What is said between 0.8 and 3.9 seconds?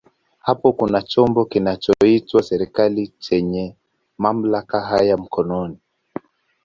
chombo kinachoitwa serikali chenye